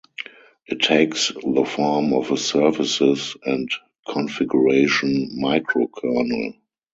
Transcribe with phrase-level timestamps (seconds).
[0.65, 3.69] It takes the form of a services and
[4.09, 6.55] configuration microkernel.